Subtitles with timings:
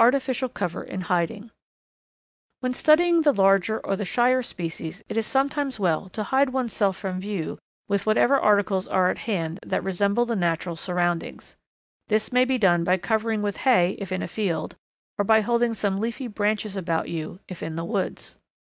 [0.00, 1.52] Artificial Cover in Hiding.
[2.58, 6.72] When studying the larger or the shyer species it is sometimes well to hide one's
[6.72, 11.54] self from view with whatever articles are at hand that resemble the natural surroundings.
[12.08, 14.74] This may be done by covering with hay if in a field,
[15.16, 18.38] or by holding some leafy branches about you if in the woods.